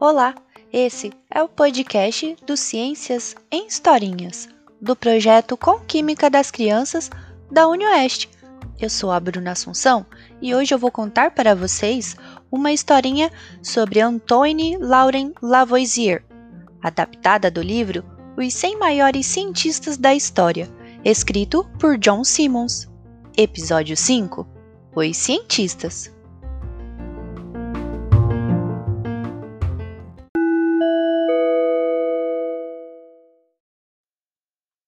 [0.00, 0.34] Olá,
[0.72, 4.48] esse é o podcast do Ciências em Historinhas,
[4.80, 7.08] do projeto Com Química das Crianças
[7.50, 8.28] da UniOeste.
[8.80, 10.04] Eu sou a Bruna Assunção
[10.42, 12.16] e hoje eu vou contar para vocês
[12.50, 13.30] uma historinha
[13.62, 16.24] sobre Antoine Laurent Lavoisier,
[16.82, 18.04] adaptada do livro
[18.36, 20.68] Os 100 Maiores Cientistas da História,
[21.04, 22.88] escrito por John Simmons.
[23.40, 24.44] Episódio 5
[24.96, 26.12] Os Cientistas.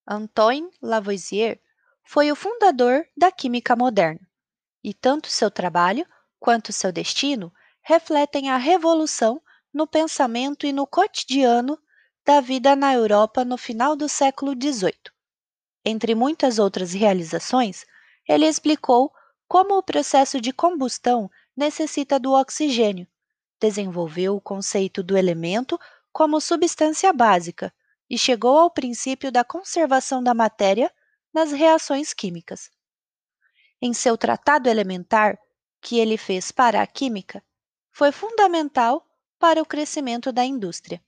[0.05, 1.61] Antoine Lavoisier
[2.03, 4.27] foi o fundador da química moderna,
[4.83, 6.05] e tanto seu trabalho
[6.41, 9.41] quanto seu destino refletem a revolução
[9.73, 11.79] no pensamento e no cotidiano
[12.27, 15.13] da vida na Europa no final do século XVIII.
[15.85, 17.87] Entre muitas outras realizações,
[18.31, 19.13] ele explicou
[19.49, 23.09] como o processo de combustão necessita do oxigênio,
[23.61, 25.77] desenvolveu o conceito do elemento
[26.13, 27.75] como substância básica
[28.09, 30.95] e chegou ao princípio da conservação da matéria
[31.35, 32.71] nas reações químicas.
[33.83, 35.37] Em seu tratado elementar,
[35.81, 37.43] que ele fez para a química,
[37.91, 39.05] foi fundamental
[39.41, 41.03] para o crescimento da indústria.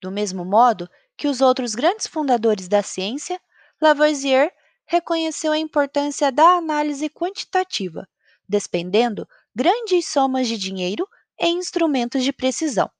[0.00, 3.40] Do mesmo modo que os outros grandes fundadores da ciência,
[3.80, 4.52] Lavoisier
[4.92, 8.06] reconheceu a importância da análise quantitativa,
[8.46, 11.08] despendendo grandes somas de dinheiro
[11.40, 12.90] em instrumentos de precisão.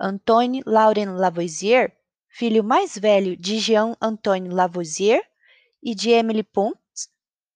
[0.00, 1.96] Antoine Laurent Lavoisier
[2.30, 5.22] filho mais velho de Jean-Antoine Lavoisier
[5.82, 6.74] e de Emily Pons,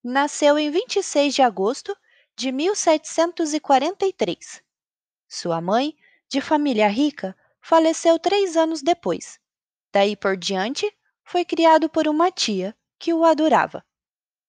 [0.03, 1.95] nasceu em 26 de agosto
[2.37, 4.63] de 1743.
[5.29, 5.95] Sua mãe,
[6.29, 9.39] de família rica, faleceu três anos depois.
[9.93, 10.93] Daí por diante,
[11.25, 13.85] foi criado por uma tia que o adorava.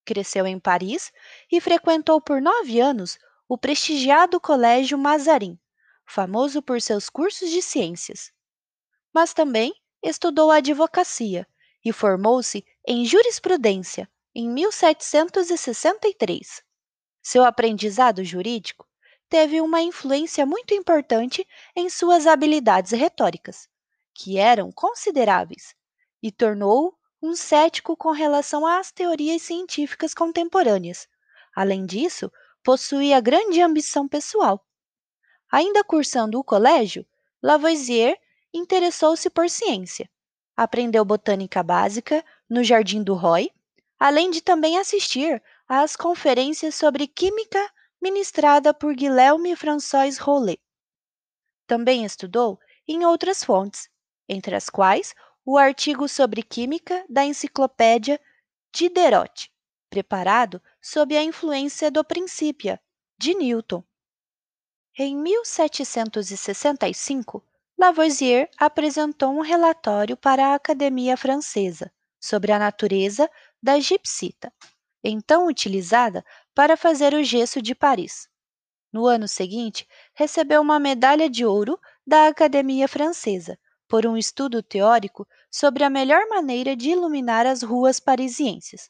[0.06, 1.12] Cresceu em Paris
[1.52, 5.60] e frequentou por nove anos o prestigiado Colégio Mazarin,
[6.06, 8.32] famoso por seus cursos de ciências.
[9.14, 11.46] Mas também estudou advocacia
[11.84, 16.64] e formou-se em jurisprudência em 1763.
[17.22, 18.88] Seu aprendizado jurídico
[19.28, 23.68] teve uma influência muito importante em suas habilidades retóricas,
[24.14, 25.76] que eram consideráveis,
[26.24, 31.08] e tornou-o um cético com relação às teorias científicas contemporâneas.
[31.56, 32.32] Além disso,
[32.64, 34.64] possuía grande ambição pessoal.
[35.52, 37.06] Ainda cursando o colégio,
[37.42, 38.20] Lavoisier
[38.54, 40.10] interessou-se por ciência.
[40.56, 43.50] Aprendeu botânica básica no Jardim do Roy,
[44.00, 47.60] além de também assistir às conferências sobre química
[48.00, 50.60] ministrada por Guilherme François Rollet.
[51.66, 53.90] Também estudou em outras fontes,
[54.30, 58.20] entre as quais o artigo sobre química da enciclopédia
[58.74, 59.52] Diderot,
[59.92, 62.82] preparado sob a influência do Principia,
[63.16, 63.84] de Newton.
[64.98, 67.44] Em 1765,
[67.78, 73.30] Lavoisier apresentou um relatório para a Academia Francesa sobre a natureza
[73.62, 74.52] da gipsita,
[75.04, 76.26] então utilizada
[76.56, 78.28] para fazer o gesso de Paris.
[78.92, 85.28] No ano seguinte, recebeu uma medalha de ouro da Academia Francesa por um estudo teórico
[85.50, 88.90] sobre a melhor maneira de iluminar as ruas parisienses.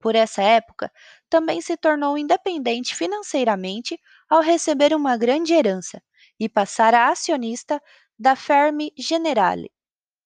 [0.00, 0.92] Por essa época,
[1.28, 6.02] também se tornou independente financeiramente ao receber uma grande herança
[6.38, 7.82] e passar a acionista
[8.18, 9.70] da Ferme Generale,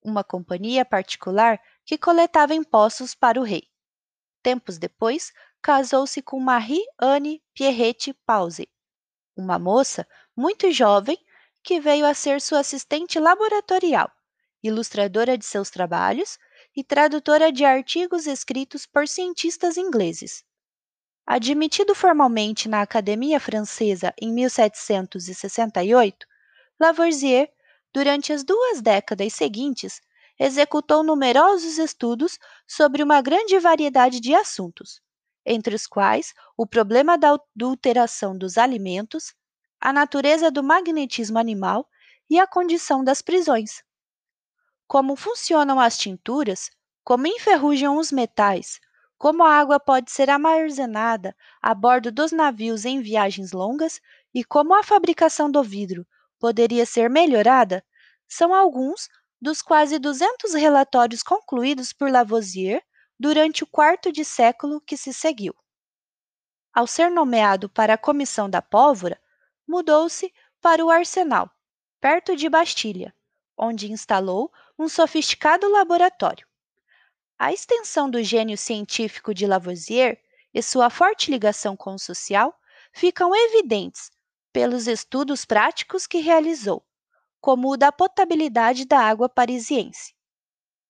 [0.02, 3.62] uma companhia particular que coletava impostos para o rei.
[4.42, 8.68] Tempos depois, casou-se com Marie-Anne Pierrette Pause,
[9.36, 10.06] uma moça
[10.36, 11.18] muito jovem
[11.62, 14.10] que veio a ser sua assistente laboratorial,
[14.62, 16.38] ilustradora de seus trabalhos
[16.76, 20.44] e tradutora de artigos escritos por cientistas ingleses.
[21.26, 26.26] Admitido formalmente na Academia Francesa em 1768,
[26.78, 27.52] Lavoisier,
[27.92, 30.00] durante as duas décadas seguintes,
[30.38, 35.02] executou numerosos estudos sobre uma grande variedade de assuntos,
[35.44, 39.34] entre os quais o problema da adulteração dos alimentos,
[39.80, 41.88] a natureza do magnetismo animal
[42.28, 43.82] e a condição das prisões.
[44.86, 46.70] Como funcionam as tinturas,
[47.02, 48.78] como enferrujam os metais,
[49.16, 54.00] como a água pode ser armazenada a bordo dos navios em viagens longas
[54.34, 56.06] e como a fabricação do vidro
[56.38, 57.84] poderia ser melhorada,
[58.28, 59.08] são alguns
[59.40, 62.82] dos quase 200 relatórios concluídos por Lavoisier
[63.18, 65.54] durante o quarto de século que se seguiu.
[66.72, 69.20] Ao ser nomeado para a Comissão da Pólvora,
[69.70, 71.48] mudou-se para o Arsenal,
[72.00, 73.14] perto de Bastilha,
[73.56, 76.44] onde instalou um sofisticado laboratório.
[77.38, 80.20] A extensão do gênio científico de Lavoisier
[80.52, 82.52] e sua forte ligação com o social
[82.92, 84.10] ficam evidentes
[84.52, 86.84] pelos estudos práticos que realizou,
[87.40, 90.14] como o da potabilidade da água parisiense.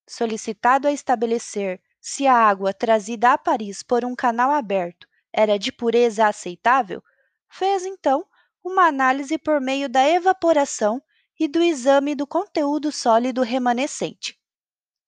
[0.08, 5.70] Solicitado a estabelecer se a água trazida a Paris por um canal aberto era de
[5.70, 7.04] pureza aceitável,
[7.46, 8.26] fez então
[8.64, 11.02] uma análise por meio da evaporação
[11.38, 14.38] e do exame do conteúdo sólido remanescente.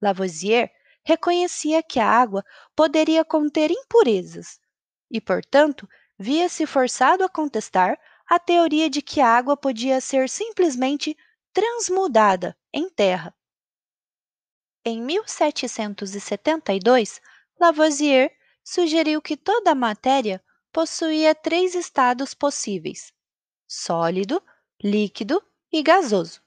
[0.00, 0.72] Lavoisier
[1.04, 2.42] reconhecia que a água
[2.74, 4.58] poderia conter impurezas
[5.10, 5.86] e, portanto,
[6.18, 11.16] via-se forçado a contestar a teoria de que a água podia ser simplesmente
[11.52, 13.34] transmudada em terra.
[14.84, 17.20] Em 1772,
[17.60, 18.32] Lavoisier
[18.64, 20.40] sugeriu que toda a matéria
[20.72, 23.12] possuía três estados possíveis:
[23.72, 24.42] sólido,
[24.84, 25.42] líquido
[25.72, 26.42] e gasoso.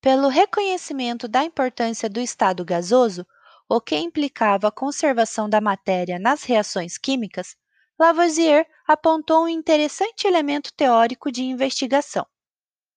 [0.00, 3.24] Pelo reconhecimento da importância do estado gasoso,
[3.68, 7.56] o que implicava a conservação da matéria nas reações químicas,
[7.96, 12.26] Lavoisier apontou um interessante elemento teórico de investigação.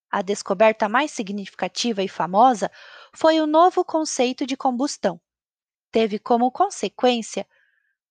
[0.09, 2.71] A descoberta mais significativa e famosa
[3.13, 5.21] foi o novo conceito de combustão.
[5.91, 7.47] Teve como consequência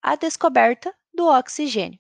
[0.01, 1.99] a descoberta do oxigênio.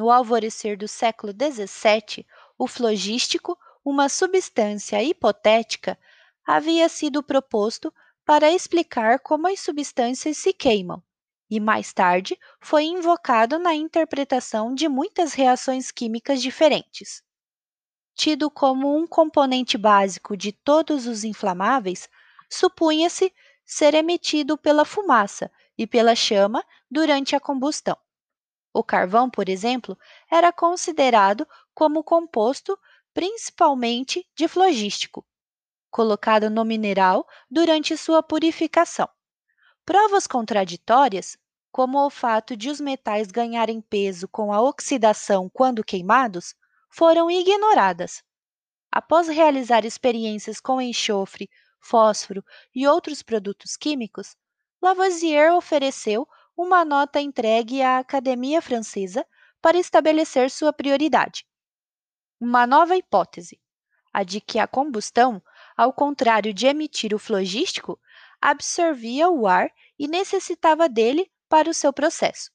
[0.00, 2.26] No alvorecer do século XVII,
[2.60, 5.98] o flogístico, uma substância hipotética,
[6.46, 7.92] havia sido proposto
[8.24, 11.02] para explicar como as substâncias se queimam
[11.50, 17.22] e mais tarde foi invocado na interpretação de muitas reações químicas diferentes.
[18.14, 22.08] Tido como um componente básico de todos os inflamáveis,
[22.48, 23.32] supunha-se
[23.64, 27.96] ser emitido pela fumaça e pela chama durante a combustão.
[28.72, 29.98] O carvão, por exemplo,
[30.30, 32.78] era considerado como composto
[33.12, 35.26] principalmente de flogístico,
[35.90, 39.08] colocado no mineral durante sua purificação.
[39.84, 41.36] Provas contraditórias,
[41.72, 46.54] como o fato de os metais ganharem peso com a oxidação quando queimados,
[46.88, 48.22] foram ignoradas.
[48.92, 51.48] Após realizar experiências com enxofre,
[51.80, 52.44] fósforo
[52.74, 54.36] e outros produtos químicos,
[54.82, 56.26] Lavoisier ofereceu
[56.62, 59.26] uma nota entregue à Academia Francesa
[59.62, 61.46] para estabelecer sua prioridade.
[62.38, 63.58] Uma nova hipótese,
[64.12, 65.42] a de que a combustão,
[65.74, 67.98] ao contrário de emitir o flogístico,
[68.38, 72.50] absorvia o ar e necessitava dele para o seu processo.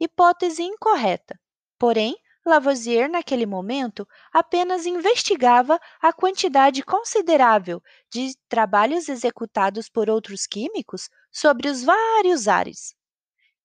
[0.00, 1.38] Hipótese incorreta.
[1.78, 2.16] Porém,
[2.46, 11.68] Lavoisier, naquele momento, apenas investigava a quantidade considerável de trabalhos executados por outros químicos sobre
[11.68, 12.94] os vários ares.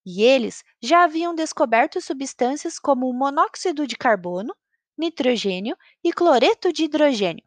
[0.04, 4.54] E eles já haviam descoberto substâncias como monóxido de carbono,
[4.96, 7.44] nitrogênio e cloreto de hidrogênio.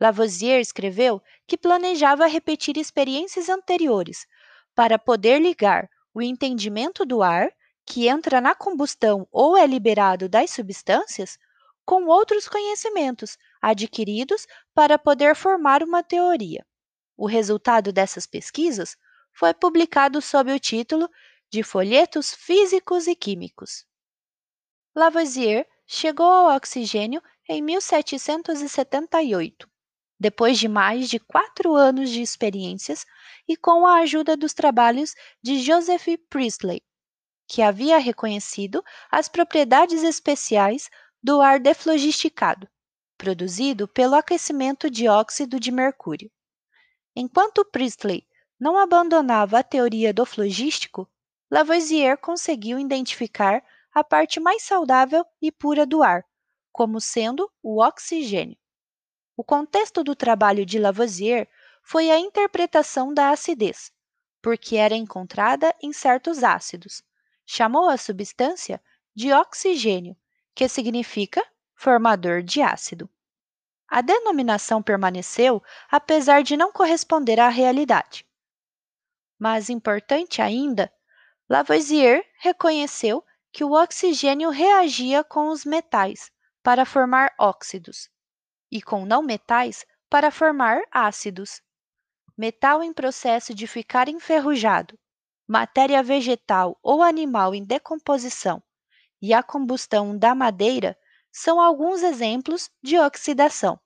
[0.00, 4.26] Lavoisier escreveu que planejava repetir experiências anteriores
[4.74, 7.52] para poder ligar o entendimento do ar,
[7.84, 11.38] que entra na combustão ou é liberado das substâncias,
[11.84, 16.64] com outros conhecimentos adquiridos para poder formar uma teoria.
[17.16, 18.96] O resultado dessas pesquisas
[19.32, 21.08] foi publicado sob o título
[21.50, 23.84] de Folhetos Físicos e Químicos.
[24.94, 29.70] Lavoisier chegou ao oxigênio em 1778
[30.20, 33.06] depois de mais de quatro anos de experiências
[33.48, 36.82] e com a ajuda dos trabalhos de Joseph Priestley,
[37.48, 40.90] que havia reconhecido as propriedades especiais
[41.22, 42.68] do ar deflogisticado,
[43.16, 46.30] produzido pelo aquecimento de óxido de mercúrio.
[47.16, 48.26] Enquanto Priestley
[48.58, 51.10] não abandonava a teoria do flogístico,
[51.50, 56.24] Lavoisier conseguiu identificar a parte mais saudável e pura do ar,
[56.70, 58.56] como sendo o oxigênio.
[59.36, 61.48] O contexto do trabalho de Lavoisier
[61.82, 63.92] foi a interpretação da acidez,
[64.40, 67.02] porque era encontrada em certos ácidos.
[67.44, 68.80] Chamou a substância
[69.12, 70.16] de oxigênio,
[70.54, 73.10] que significa formador de ácido.
[73.88, 78.24] A denominação permaneceu apesar de não corresponder à realidade.
[79.36, 80.92] Mais importante ainda,
[81.50, 86.30] Lavoisier reconheceu que o oxigênio reagia com os metais
[86.62, 88.08] para formar óxidos,
[88.70, 91.60] e com não metais para formar ácidos.
[92.38, 94.96] Metal em processo de ficar enferrujado,
[95.44, 98.62] matéria vegetal ou animal em decomposição
[99.20, 100.96] e a combustão da madeira
[101.32, 103.76] são alguns exemplos de oxidação.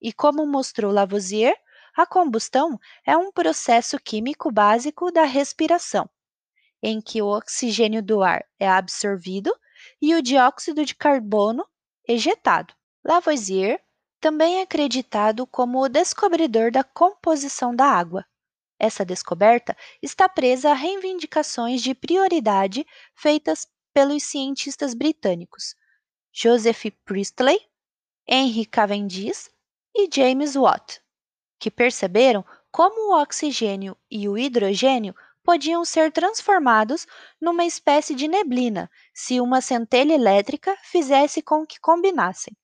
[0.00, 1.56] E como mostrou Lavoisier,
[1.96, 6.08] a combustão é um processo químico básico da respiração,
[6.82, 9.54] em que o oxigênio do ar é absorvido
[10.00, 11.66] e o dióxido de carbono
[12.06, 12.74] ejetado.
[13.04, 13.80] Lavoisier
[14.20, 18.24] também é acreditado como o descobridor da composição da água.
[18.78, 25.74] Essa descoberta está presa a reivindicações de prioridade feitas pelos cientistas britânicos
[26.32, 27.60] Joseph Priestley,
[28.28, 29.50] Henry Cavendish
[29.94, 31.00] e James Watt,
[31.58, 35.14] que perceberam como o oxigênio e o hidrogênio
[35.48, 37.06] podiam ser transformados
[37.40, 42.54] numa espécie de neblina se uma centelha elétrica fizesse com que combinassem.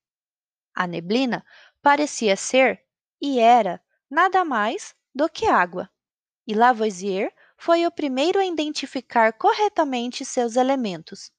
[0.74, 1.42] A neblina
[1.80, 2.84] parecia ser,
[3.18, 5.88] e era, nada mais do que água.
[6.46, 11.32] E Lavoisier foi o primeiro a identificar corretamente seus elementos.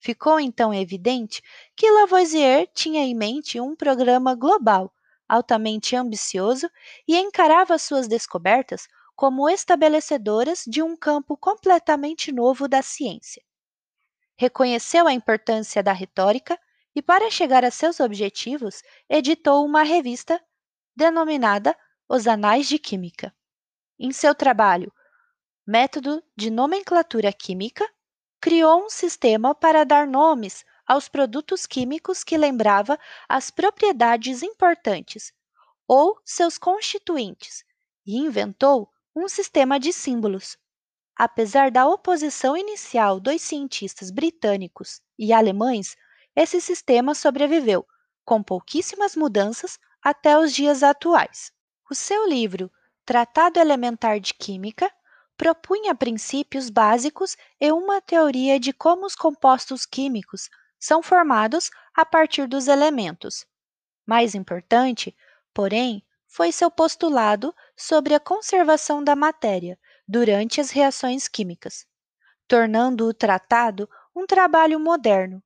[0.00, 1.40] Ficou então evidente
[1.76, 4.92] que Lavoisier tinha em mente um programa global,
[5.28, 6.68] altamente ambicioso,
[7.06, 13.42] e encarava suas descobertas como estabelecedoras de um campo completamente novo da ciência.
[14.36, 16.58] Reconheceu a importância da retórica
[16.94, 20.42] e, para chegar a seus objetivos, editou uma revista
[20.94, 21.76] denominada
[22.08, 23.34] Os Anais de Química.
[23.98, 24.92] Em seu trabalho
[25.66, 27.88] Método de Nomenclatura Química,
[28.40, 35.32] criou um sistema para dar nomes aos produtos químicos que lembrava as propriedades importantes
[35.86, 37.64] ou seus constituintes
[38.04, 40.56] e inventou um sistema de símbolos.
[41.16, 45.96] Apesar da oposição inicial dos cientistas britânicos e alemães,
[46.34, 47.86] esse sistema sobreviveu,
[48.24, 51.52] com pouquíssimas mudanças, até os dias atuais.
[51.90, 52.70] O seu livro
[53.04, 54.90] Tratado Elementar de Química
[55.36, 62.46] propunha princípios básicos e uma teoria de como os compostos químicos são formados a partir
[62.46, 63.44] dos elementos.
[64.06, 65.14] Mais importante,
[65.52, 71.86] porém, foi seu postulado sobre a conservação da matéria durante as reações químicas,
[72.48, 73.86] tornando o tratado
[74.16, 75.42] um trabalho moderno,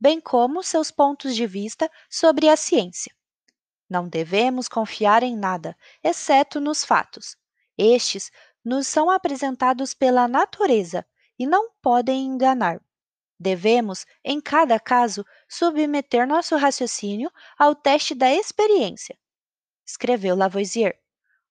[0.00, 3.14] bem como seus pontos de vista sobre a ciência.
[3.86, 7.36] Não devemos confiar em nada, exceto nos fatos.
[7.76, 8.32] Estes
[8.64, 11.04] nos são apresentados pela natureza
[11.38, 12.80] e não podem enganar.
[13.38, 19.18] Devemos, em cada caso, submeter nosso raciocínio ao teste da experiência,
[19.90, 20.98] escreveu Lavoisier.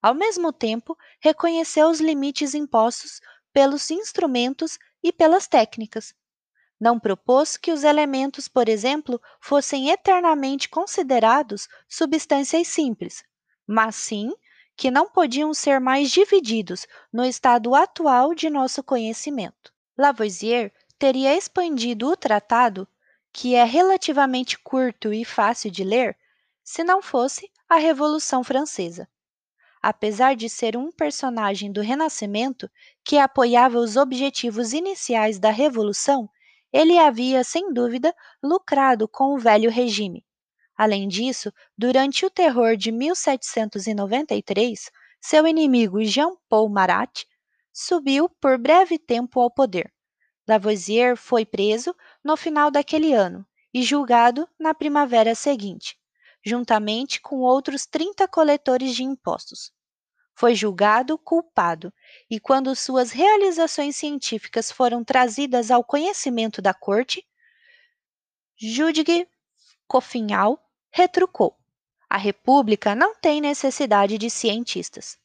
[0.02, 3.22] Ao mesmo tempo, reconheceu os limites impostos
[3.54, 6.14] pelos instrumentos e pelas técnicas,
[6.80, 13.24] não propôs que os elementos, por exemplo, fossem eternamente considerados substâncias simples,
[13.68, 14.34] mas sim
[14.78, 19.74] que não podiam ser mais divididos no estado atual de nosso conhecimento.
[19.98, 22.88] Lavoisier teria expandido o tratado,
[23.34, 26.18] que é relativamente curto e fácil de ler,
[26.64, 29.08] se não fosse a Revolução Francesa.
[29.80, 32.68] Apesar de ser um personagem do Renascimento
[33.06, 36.28] que apoiava os objetivos iniciais da Revolução,
[36.74, 38.12] ele havia, sem dúvida,
[38.42, 40.26] lucrado com o velho regime.
[40.76, 44.90] Além disso, durante o terror de 1793,
[45.22, 47.24] seu inimigo Jean-Paul Marat
[47.72, 49.94] subiu por breve tempo ao poder.
[50.48, 55.99] Lavoisier foi preso no final daquele ano e julgado na primavera seguinte,
[56.46, 59.72] juntamente com outros 30 coletores de impostos
[60.40, 61.94] foi julgado culpado
[62.30, 67.28] e, quando suas realizações científicas foram trazidas ao conhecimento da corte,
[68.56, 69.28] Judge
[69.86, 70.58] Cofinhal
[70.90, 71.58] retrucou:
[72.10, 75.20] a República não tem necessidade de cientistas.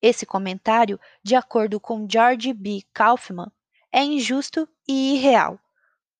[0.00, 2.84] Esse comentário, de acordo com George B.
[2.94, 3.50] Kaufman,
[3.90, 5.58] é injusto e irreal.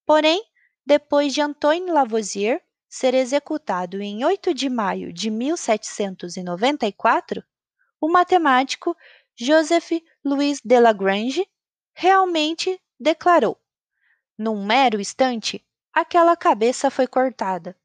[0.04, 0.44] Porém,
[0.84, 7.42] depois de Antoine Lavoisier ser executado em 8 de maio de 1794,
[8.00, 8.96] o matemático
[9.38, 9.90] Joseph
[10.24, 11.46] Louis de Lagrange
[11.92, 13.58] realmente declarou:
[14.38, 17.76] Num mero instante, aquela cabeça foi cortada.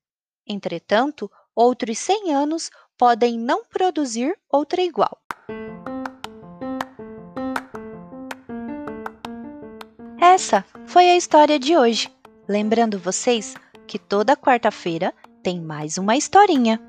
[0.47, 5.21] Entretanto, outros 100 anos podem não produzir outra igual.
[10.19, 12.09] Essa foi a história de hoje.
[12.47, 13.55] Lembrando vocês
[13.91, 16.79] que toda quarta-feira tem mais uma historinha.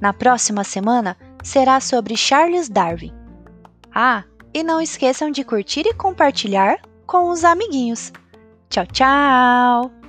[0.00, 3.12] Na próxima semana será sobre Charles Darwin.
[3.94, 8.12] Ah, e não esqueçam de curtir e compartilhar com os amiguinhos.
[8.68, 9.99] Tchau, tchau!